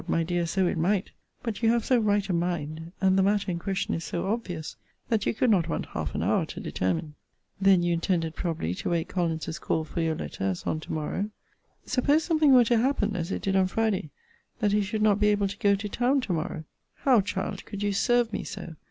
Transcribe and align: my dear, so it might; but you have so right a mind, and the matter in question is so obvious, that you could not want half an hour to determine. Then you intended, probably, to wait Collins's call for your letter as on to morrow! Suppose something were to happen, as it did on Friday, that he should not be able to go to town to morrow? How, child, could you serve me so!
my 0.07 0.23
dear, 0.23 0.47
so 0.47 0.65
it 0.65 0.79
might; 0.79 1.11
but 1.43 1.61
you 1.61 1.69
have 1.69 1.85
so 1.85 1.99
right 1.99 2.27
a 2.27 2.33
mind, 2.33 2.91
and 3.01 3.19
the 3.19 3.21
matter 3.21 3.51
in 3.51 3.59
question 3.59 3.93
is 3.93 4.03
so 4.03 4.25
obvious, 4.29 4.75
that 5.09 5.27
you 5.27 5.33
could 5.35 5.51
not 5.51 5.69
want 5.69 5.85
half 5.93 6.15
an 6.15 6.23
hour 6.23 6.43
to 6.43 6.59
determine. 6.59 7.13
Then 7.61 7.83
you 7.83 7.93
intended, 7.93 8.35
probably, 8.35 8.73
to 8.73 8.89
wait 8.89 9.07
Collins's 9.07 9.59
call 9.59 9.83
for 9.83 10.01
your 10.01 10.15
letter 10.15 10.45
as 10.45 10.63
on 10.63 10.79
to 10.79 10.91
morrow! 10.91 11.29
Suppose 11.85 12.23
something 12.23 12.51
were 12.51 12.65
to 12.65 12.79
happen, 12.79 13.15
as 13.15 13.31
it 13.31 13.43
did 13.43 13.55
on 13.55 13.67
Friday, 13.67 14.09
that 14.59 14.71
he 14.71 14.81
should 14.81 15.03
not 15.03 15.19
be 15.19 15.27
able 15.27 15.47
to 15.47 15.57
go 15.59 15.75
to 15.75 15.87
town 15.87 16.19
to 16.21 16.33
morrow? 16.33 16.63
How, 16.95 17.21
child, 17.21 17.63
could 17.65 17.83
you 17.83 17.93
serve 17.93 18.33
me 18.33 18.43
so! 18.43 18.75